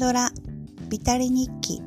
[0.00, 0.30] ドラ
[0.88, 1.82] ビタリ日記。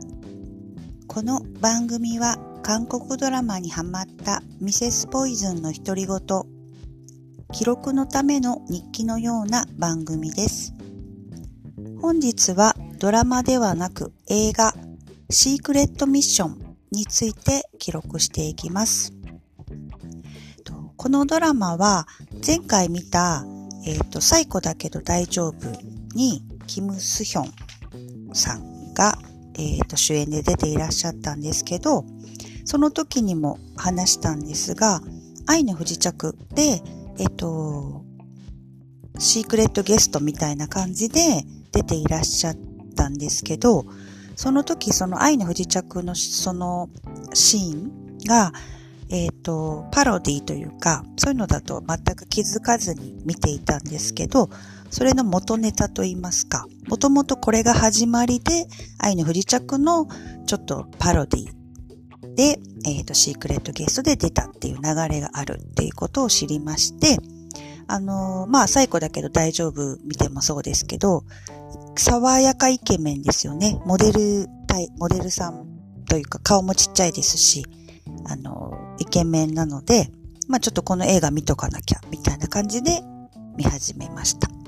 [1.08, 6.20] この番組は韓国ドラマにハマったミセスポイズンの独り言
[7.52, 10.76] 記録のための日記のような番組です。
[12.00, 14.76] 本日はドラマではなく映画
[15.32, 19.12] シークレットミッションについて記録していきます。
[20.98, 22.08] このドラマは
[22.46, 23.44] 前回見た、
[23.88, 25.68] えっ、ー、と、サイコだけど大丈夫
[26.14, 27.52] にキム・スヒョン
[28.34, 29.18] さんが、
[29.56, 32.06] え、ー、と、主演で出ていらっしゃったんですけど、
[32.66, 35.02] その時にも話したんですが、
[35.46, 36.82] 愛の不時着で、
[37.20, 38.04] えっ、ー、と、
[39.20, 42.58] シークレットゲストみたいな感じで出ていらっしゃっ
[42.96, 43.86] たんですけど、
[44.36, 46.90] その時その愛の不時着のその
[47.34, 48.52] シーンが、
[49.10, 54.50] えっ、ー、と、パロディというか、そういうのだと全く気づかずに見ていたんですけど、
[54.94, 58.68] それの元ネタといいますか、もともとこれが始まりで、
[59.00, 60.08] 愛の不時着の
[60.46, 67.18] ちょっとパロディで、えっ、ー、と、シークレットゲストで出たっていう流れがあるっていうことを知りまして、
[67.88, 71.24] あのー、まあ、最後だけど大丈夫見てもそうですけど、
[71.98, 73.82] 爽やかイケメンですよね。
[73.88, 75.66] モデル対、モデルさん
[76.08, 77.66] というか顔もちっちゃいですし、
[78.26, 80.12] あの、イケメンなので、
[80.48, 83.02] まあちょっとこの映画見とかなきゃ、みたいな感じで
[83.58, 84.63] 見始めました。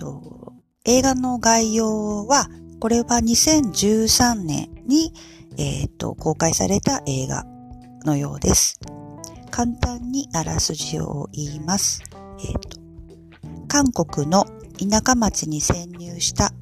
[0.00, 0.54] と
[0.86, 2.48] 映画の概要は、
[2.80, 5.12] これは2013年に、
[5.58, 7.44] えっ、ー、と、公開された映画
[8.06, 8.80] のようです。
[9.50, 12.02] 簡単にあらすじを言います。
[12.38, 12.80] えっ、ー、と、
[13.68, 14.46] 韓国の
[14.78, 16.52] 田舎町に潜入した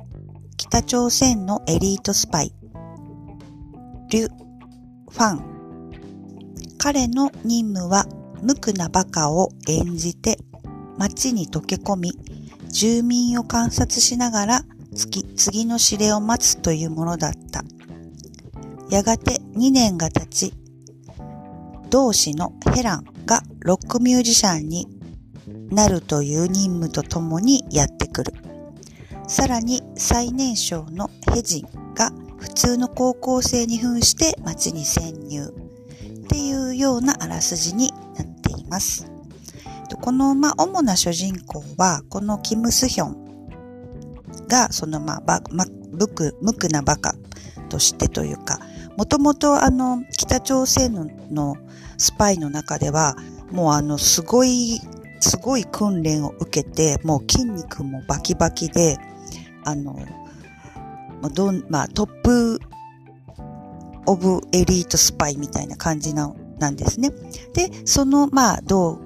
[0.56, 2.52] 北朝鮮のエリートスパイ、
[4.10, 5.58] リュ・ファン
[6.78, 8.06] 彼の任務は
[8.42, 10.38] 無垢なバカを演じて
[10.96, 12.12] 街に溶け込み、
[12.70, 17.62] 住民を観察しながら次次の指令を待つというものだった。
[18.90, 20.54] やがて2年が経ち、
[21.90, 24.86] 同志のヘランがロックミュージシャンに
[25.70, 28.32] なるという任務とともにやってくる。
[29.26, 35.52] さらに最年少のヘジンが普通の高校生に扮して街に潜入。
[36.24, 39.10] っていうようなあらすじになっています。
[39.96, 47.14] この、まあ、主な主人公は、このキム・スヒョンが、その、まあ、ば、ま、無垢、無垢なバカ
[47.68, 48.60] としてというか、
[48.96, 51.56] もともとあの、北朝鮮のの
[51.98, 53.16] スパイの中では、
[53.50, 54.80] もうあの、すごい、
[55.20, 58.98] すごい訓練を受けて、もう筋肉もバキバキで、
[59.64, 59.96] あの、
[61.34, 62.60] どん、まあ、トップ
[64.06, 67.10] オブエリートスパイみたいな感じななんですね。
[67.54, 69.00] で、その、まあ、同、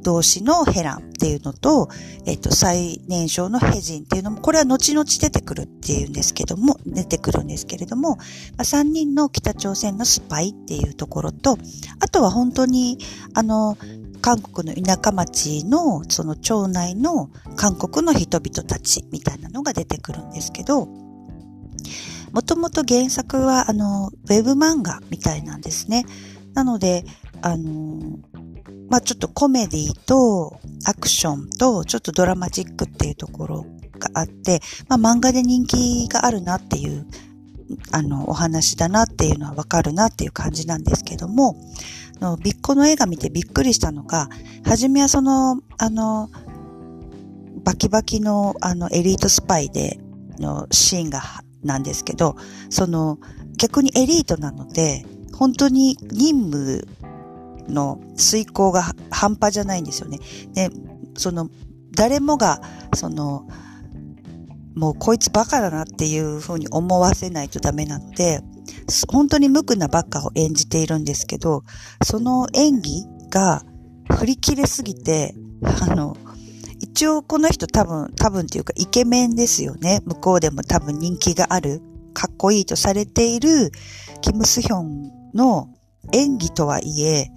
[0.00, 1.88] 同士のヘランっていうのと、
[2.26, 8.16] えっと、最年少のヘジンっていうのも、これは後々出てくるっていうんですけども、出てくるんですけれども、ま
[8.58, 11.58] あ、3人の北朝鮮のスパイっていうところと、
[12.00, 12.98] あとは本当に、
[13.34, 13.76] あの、
[14.20, 20.88] 韓国の田舎町の、その町内の韓国の人々たちみたいなのが出てくるんですけど、
[22.32, 26.04] もともと原作は、あの、ウェブ漫画みたいなんですね。
[26.54, 27.04] なので、
[27.42, 28.18] あの、
[28.90, 33.66] まあ、ちょっとコメディとアクションとちょっとドラマチックっていうところ
[33.98, 37.06] があって、まあ、漫画で人気があるなっていう、
[37.92, 41.56] あの、お話だなっていうのはわかるなっていう感じなんですけども、
[42.20, 44.28] あのビッコの映画見てびっくりしたのが、
[44.64, 46.28] はじめはその、あの、
[47.64, 50.00] バキバキのあのエリートスパイで
[50.38, 51.22] のシーンが
[51.62, 52.36] なんですけど、
[52.70, 53.18] その
[53.56, 56.88] 逆にエリートなので、本当に任務
[57.70, 60.18] の遂行が半端じゃないんですよね。
[60.54, 60.70] で、
[61.16, 61.48] その
[61.92, 62.60] 誰もが、
[62.94, 63.46] その、
[64.74, 68.40] もうこいつバカだなっていうふうに思わせないとダメなので、
[69.08, 71.62] 本当に無垢なバカを演じているんですけど、
[72.04, 73.64] その演技が
[74.16, 76.16] 振り切れすぎて、あの、
[76.78, 80.00] 一応この人多分、多分っていうかイケメンですよね。
[80.06, 81.82] 向こうでも多分人気がある、
[82.14, 83.70] かっこいいとされている
[84.20, 85.68] キム・スヒョンの
[86.12, 87.30] 演技とはいえ、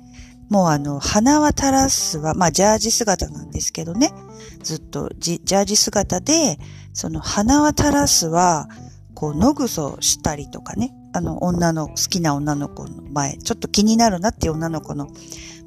[0.54, 4.14] もうあの、鼻は垂らすは、まあジャージ姿なんですけどね。
[4.62, 6.60] ずっとジャージ姿で、
[6.94, 8.70] その鼻は垂らすは、
[9.16, 10.94] こう、野ぐそしたりとかね。
[11.12, 15.08] あの、女の、好きな女の子の前、ちょっと気になるなっていう女の子の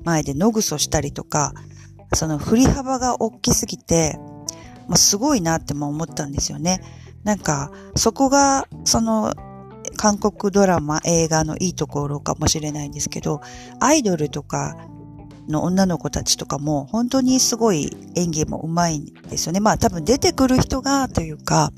[0.04, 1.52] 前で野ぐそしたりとか、
[2.14, 4.20] その振り幅が大きすぎて、
[4.86, 6.80] まあ、すごいなっても思ったんですよね。
[7.24, 9.34] なんか、そこが、その、
[9.96, 13.40] 韓国ドラマ、映画のいいところかもしれないんですけど、
[13.80, 14.76] アイドルとか
[15.48, 19.60] の女の子たちとかも本当にすごい演技も上手いんですよね。
[19.60, 21.72] まあ多分出てくる人がというか、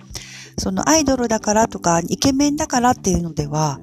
[0.58, 3.80] そのアイドルだからとか、イケメンだからっていうのでは、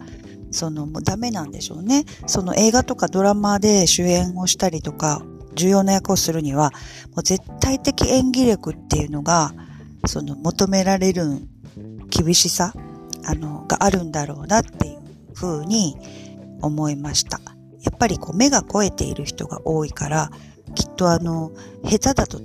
[0.52, 2.06] そのもうダメなんでしょうね。
[2.28, 5.22] その映画とかドラマで主演をしたりとか、
[5.56, 6.72] 重要な役をするには、
[7.16, 9.54] もう絶対的演技力っていうのが、
[10.06, 11.48] その求められる
[12.10, 12.74] 厳しさ、
[13.26, 15.00] あの、があるんだろうなっていう
[15.34, 15.98] ふうに
[16.62, 17.40] 思いました。
[17.82, 20.32] やっぱりこう目が肥えている人が多いから、
[20.74, 21.52] きっとあの、
[21.84, 22.40] 下手だと、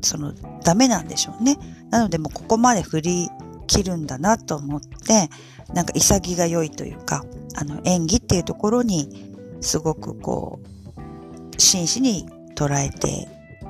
[0.00, 1.58] その、ダメなんでしょうね。
[1.90, 3.28] なのでもうここまで振り
[3.66, 5.30] 切るんだなと思って、
[5.74, 7.24] なんか潔が良いというか、
[7.54, 13.28] あの、演技っていうところに、すごくこう、真摯に捉えて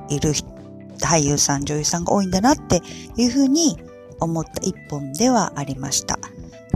[0.09, 0.33] いる
[0.99, 2.81] 俳優さん、女優さんが多いんだなって
[3.17, 3.77] いうふうに
[4.19, 6.19] 思った一本ではありました。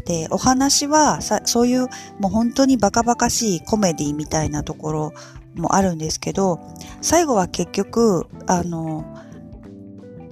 [0.02, 1.88] で、お話はさ、そういう
[2.20, 5.14] もう本当にバカバカしいコメディみたいなところ
[5.56, 6.60] もあるんですけど、
[7.02, 9.06] 最後は結局、あの、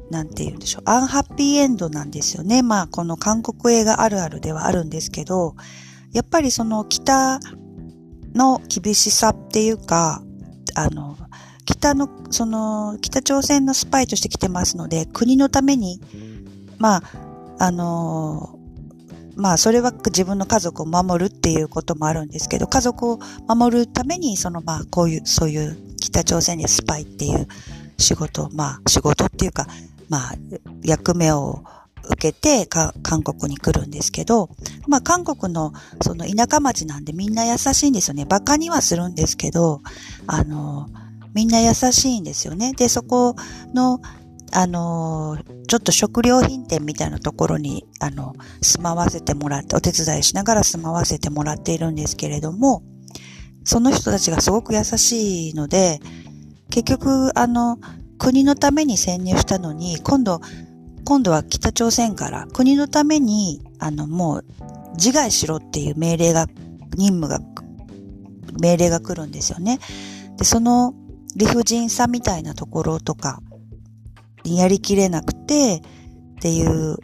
[0.09, 2.63] なんて言うんでしょう、アンハッピーエンドなんですよね。
[2.63, 5.55] まあ、この韓国映画あるあるではあるんですけど、
[6.11, 7.39] やっぱりその北
[8.33, 10.23] の厳しさっていうか、
[10.75, 11.17] あの、
[11.65, 16.01] 北の、その、北朝鮮のスパイとして来てますので、国のために、
[16.79, 17.03] まあ、
[17.59, 18.58] あの、
[19.39, 27.47] まあ、それは自分の家族を守るっていうこともあるんですけど、家族を守るために、その、まあ、こういう、そういう北朝鮮にスパイっていう
[27.97, 29.67] 仕事、まあ、仕事っていうか、
[30.09, 30.33] まあ、
[30.83, 31.63] 役目を
[32.09, 32.91] 受けて韓
[33.23, 34.49] 国に来るんですけど、
[34.87, 38.23] まあ韓国のその田舎町なんでみんな優しいんですよね。
[38.23, 39.81] 馬鹿にはするんですけど、
[40.25, 40.89] あの、
[41.33, 42.73] みんな優しいんですよね。
[42.73, 43.35] で、そこ
[43.73, 44.01] の、
[44.51, 45.37] あの、
[45.67, 52.83] ちょっと食料品店みたいなところに、あの、住まわせてもらって、お手伝いしながら住まわせてもらっているんですけれども、
[53.63, 55.99] その人たちがすごく優しいので、
[56.69, 57.77] 結局、あの、
[58.17, 60.41] 国のために潜入したのに、今度、
[61.05, 64.45] 今度は北朝鮮から国のために、あの、もう
[64.95, 66.47] 自害しろっていう命令が、
[66.97, 67.39] 任務が、
[68.61, 69.79] 命令が来るんですよね。
[70.37, 70.93] で、その
[71.35, 73.41] 理不尽さみたいなところとか、
[74.57, 75.81] やりきれなくて
[76.37, 76.97] っていう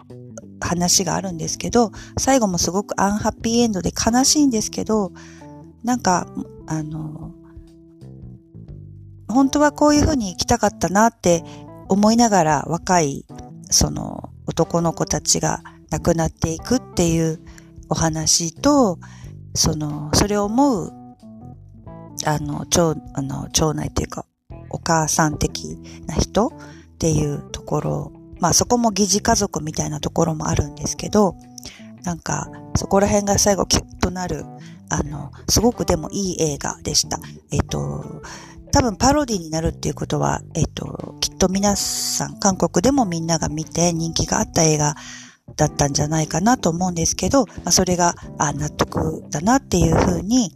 [0.59, 5.11] 話があるんですけど、最後もすごくアンハッピーエンドで悲しいんですけど、
[5.83, 6.27] なんか、
[6.67, 7.31] あの、
[9.27, 11.43] 本当はこういうふうに生きたかったなって
[11.89, 13.25] 思いながら若い
[13.69, 17.39] その男の子たちが亡くなっていくっていう
[17.89, 18.99] お話と、
[19.53, 20.91] その、それを思う、
[22.25, 24.25] あの、長、あの、長内っていうか、
[24.69, 25.77] お母さん的
[26.07, 26.51] な人
[27.05, 31.35] っていうところ、まあそこも疑似家族みたいなところもあるんですけど、
[32.03, 34.43] なんか、そこら辺が最後キュッとなる、
[34.89, 37.19] あの、すごくでもいい映画でした。
[37.51, 38.23] えっと、
[38.71, 44.95] 多分パロディになるっていうことは、えっと、きっと皆さん、韓国でもみんなが見て人気があった映画
[45.57, 50.55] だったんじゃないかなと思うんですけど、まあ、それがあ納得だなっていうふうに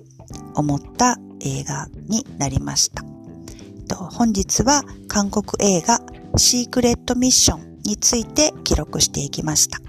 [0.55, 3.03] 思った映画になりました。
[3.95, 5.99] 本日は韓国映画
[6.37, 9.79] シークレットミッションについて記録していきました。